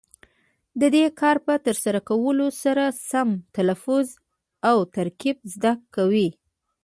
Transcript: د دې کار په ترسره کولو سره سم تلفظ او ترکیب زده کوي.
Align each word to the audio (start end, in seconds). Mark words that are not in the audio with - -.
د 0.79 0.81
دې 0.95 1.05
کار 1.19 1.37
په 1.45 1.53
ترسره 1.65 1.99
کولو 2.09 2.47
سره 2.63 2.83
سم 3.09 3.29
تلفظ 3.55 4.07
او 4.69 4.77
ترکیب 4.95 5.37
زده 5.53 5.71
کوي. 5.95 6.29